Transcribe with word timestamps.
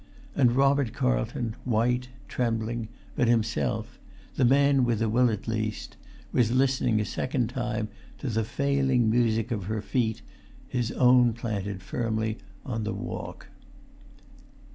And 0.35 0.55
Robert 0.55 0.93
Carlton, 0.93 1.55
white, 1.63 2.09
trembling, 2.27 2.87
but 3.15 3.27
himself—the 3.27 4.43
man 4.45 4.83
with 4.83 4.99
a 5.03 5.07
will 5.07 5.29
at 5.29 5.47
least—was 5.47 6.51
listening 6.51 6.99
a 6.99 7.05
second 7.05 7.49
time 7.51 7.87
to 8.17 8.27
the 8.27 8.43
failing 8.43 9.11
music 9.11 9.51
of 9.51 9.65
her 9.65 9.79
feet, 9.79 10.23
his 10.67 10.91
own 10.93 11.33
planted 11.33 11.83
firmly 11.83 12.39
on 12.65 12.83
the 12.83 12.93
walk. 12.95 13.49